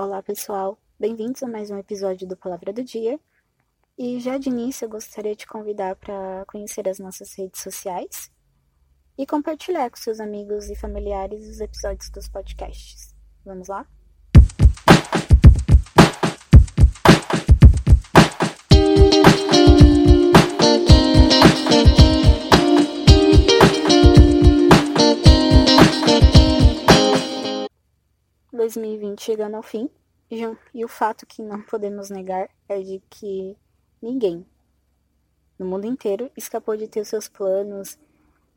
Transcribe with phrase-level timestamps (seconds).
[0.00, 0.78] Olá, pessoal.
[0.96, 3.18] Bem-vindos a mais um episódio do Palavra do Dia.
[3.98, 8.30] E já de início eu gostaria de convidar para conhecer as nossas redes sociais
[9.18, 13.12] e compartilhar com seus amigos e familiares os episódios dos podcasts.
[13.44, 13.88] Vamos lá?
[28.78, 29.90] 2020 chegando ao fim,
[30.30, 33.56] e o fato que não podemos negar é de que
[34.00, 34.46] ninguém
[35.58, 37.98] no mundo inteiro escapou de ter seus planos,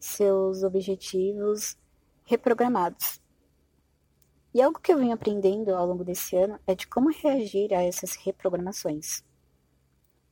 [0.00, 1.76] seus objetivos
[2.24, 3.20] reprogramados.
[4.52, 7.82] E algo que eu venho aprendendo ao longo desse ano é de como reagir a
[7.82, 9.22] essas reprogramações.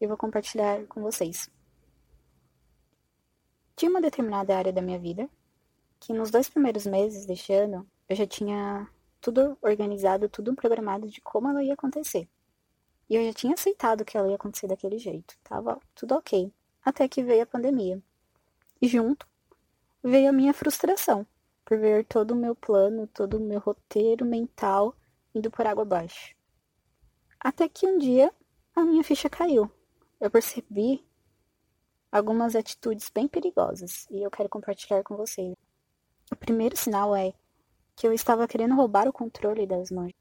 [0.01, 1.51] Eu vou compartilhar com vocês.
[3.77, 5.29] Tinha uma determinada área da minha vida
[6.01, 8.89] que nos dois primeiros meses deste ano eu já tinha
[9.27, 12.29] tudo organizado, tudo programado de como ela ia acontecer.
[13.11, 15.37] E eu já tinha aceitado que ela ia acontecer daquele jeito.
[15.43, 16.53] Tava tudo ok.
[16.85, 18.01] Até que veio a pandemia.
[18.81, 19.27] E junto
[20.01, 21.27] veio a minha frustração
[21.65, 24.95] por ver todo o meu plano, todo o meu roteiro mental
[25.35, 26.37] indo por água abaixo.
[27.41, 28.33] Até que um dia
[28.77, 29.69] a minha ficha caiu.
[30.21, 31.05] Eu percebi
[32.13, 35.53] algumas atitudes bem perigosas e eu quero compartilhar com vocês.
[36.31, 37.35] O primeiro sinal é
[37.97, 40.13] que eu estava querendo roubar o controle das mãos.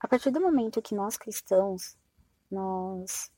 [0.00, 1.96] A partir do momento que nós cristãos,
[2.50, 3.30] nós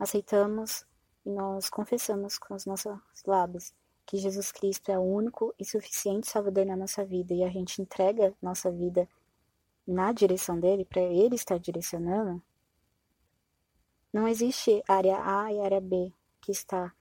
[0.00, 0.86] aceitamos
[1.24, 3.72] e nós confessamos com os nossos lábios
[4.06, 7.80] que Jesus Cristo é o único e suficiente Salvador na nossa vida e a gente
[7.80, 9.08] entrega nossa vida
[9.86, 12.42] na direção dele, para ele estar direcionando,
[14.12, 16.94] não existe área A e área B que está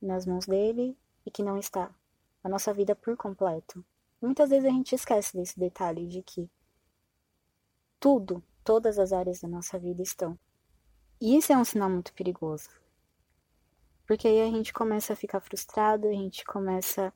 [0.00, 1.94] nas mãos dele e que não está.
[2.42, 3.84] A nossa vida por completo
[4.26, 6.50] Muitas vezes a gente esquece desse detalhe de que
[8.00, 10.36] tudo, todas as áreas da nossa vida estão.
[11.20, 12.68] E isso é um sinal muito perigoso.
[14.04, 17.14] Porque aí a gente começa a ficar frustrado, a gente começa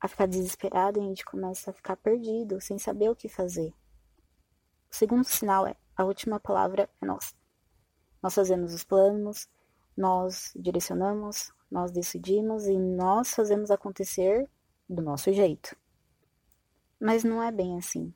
[0.00, 3.72] a ficar desesperado, a gente começa a ficar perdido, sem saber o que fazer.
[4.90, 7.36] O segundo sinal é a última palavra é nossa.
[8.20, 9.48] Nós fazemos os planos,
[9.96, 14.50] nós direcionamos, nós decidimos e nós fazemos acontecer
[14.88, 15.78] do nosso jeito.
[17.00, 18.14] Mas não é bem assim.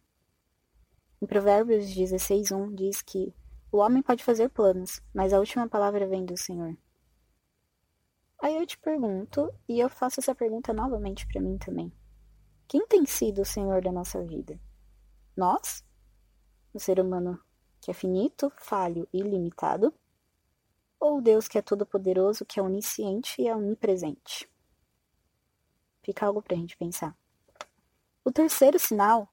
[1.23, 3.35] Em Provérbios 16:1 diz que
[3.73, 6.77] o homem pode fazer planos, mas a última palavra vem do Senhor.
[8.43, 11.91] Aí eu te pergunto, e eu faço essa pergunta novamente para mim também.
[12.69, 14.61] Quem tem sido o Senhor da nossa vida?
[15.35, 15.83] Nós?
[16.75, 17.41] O ser humano
[17.81, 19.95] que é finito, falho e limitado?
[21.01, 24.49] Ou Deus que é todo-poderoso, que é onisciente e é onipresente?
[26.03, 27.17] Fica algo pra gente pensar.
[28.27, 29.29] O terceiro sinal,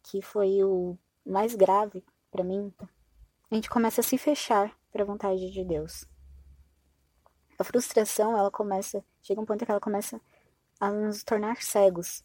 [0.00, 2.72] que foi o mais grave para mim,
[3.50, 6.04] a gente começa a se fechar para a vontade de Deus.
[7.58, 10.20] A frustração, ela começa, chega um ponto que ela começa
[10.78, 12.24] a nos tornar cegos.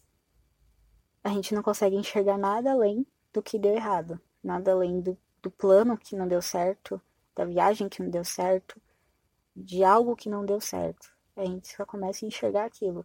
[1.24, 5.50] A gente não consegue enxergar nada além do que deu errado, nada além do, do
[5.50, 7.02] plano que não deu certo,
[7.34, 8.80] da viagem que não deu certo,
[9.56, 11.12] de algo que não deu certo.
[11.34, 13.04] A gente só começa a enxergar aquilo.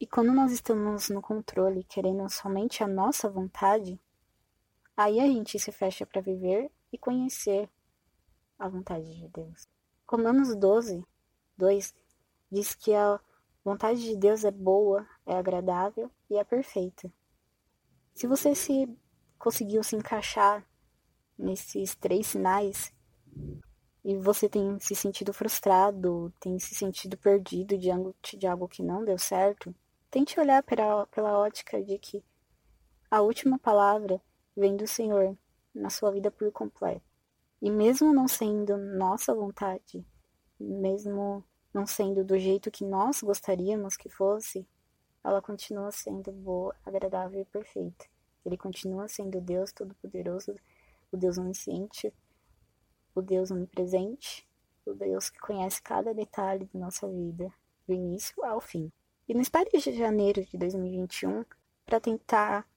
[0.00, 4.00] E quando nós estamos no controle, querendo somente a nossa vontade,
[4.96, 7.68] aí a gente se fecha para viver e conhecer
[8.58, 9.68] a vontade de Deus.
[10.08, 11.04] Romanos 12,
[11.58, 11.94] 2
[12.50, 13.20] diz que a
[13.62, 17.12] vontade de Deus é boa, é agradável e é perfeita.
[18.14, 18.88] Se você se
[19.38, 20.66] conseguiu se encaixar
[21.36, 22.90] nesses três sinais
[24.02, 29.04] e você tem se sentido frustrado, tem se sentido perdido diante de algo que não
[29.04, 29.74] deu certo,
[30.10, 32.24] Tente olhar pela, pela ótica de que
[33.08, 34.20] a última palavra
[34.56, 35.38] vem do Senhor
[35.72, 37.04] na sua vida por completo.
[37.62, 40.04] E mesmo não sendo nossa vontade,
[40.58, 44.66] mesmo não sendo do jeito que nós gostaríamos que fosse,
[45.22, 48.06] ela continua sendo boa, agradável e perfeita.
[48.44, 50.56] Ele continua sendo Deus Todo-Poderoso,
[51.12, 52.12] o Deus onisciente,
[53.14, 54.48] o Deus onipresente,
[54.84, 57.52] o Deus que conhece cada detalhe da nossa vida,
[57.86, 58.90] do início ao fim.
[59.30, 61.44] E não espere de janeiro de 2021
[61.86, 62.68] para tentar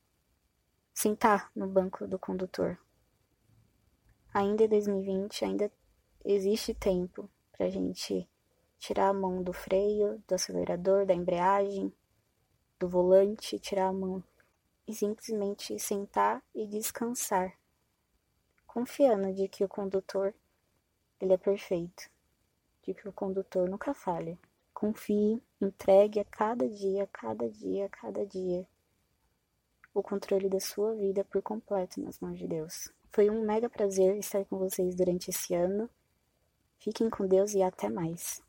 [0.94, 2.78] sentar no banco do condutor.
[4.32, 5.72] Ainda é 2020, ainda
[6.24, 8.30] existe tempo para a gente
[8.78, 11.92] tirar a mão do freio, do acelerador, da embreagem,
[12.80, 14.24] do volante, tirar a mão
[14.88, 17.58] e simplesmente sentar e descansar,
[18.68, 20.36] confiando de que o condutor
[21.20, 22.12] ele é perfeito,
[22.84, 24.38] de que o condutor nunca falha.
[24.83, 28.68] Confie, entregue a cada dia, cada dia, cada dia.
[29.94, 32.91] o controle da sua vida por completo nas mãos de Deus.
[33.09, 35.89] Foi um mega prazer estar com vocês durante esse ano.
[36.80, 38.41] Fiquem com Deus e até mais.